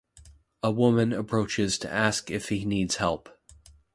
A 0.63 0.71
woman 0.71 1.13
approaches 1.13 1.77
to 1.77 1.93
ask 1.93 2.31
if 2.31 2.49
he 2.49 2.65
needs 2.65 2.95
help. 2.95 3.29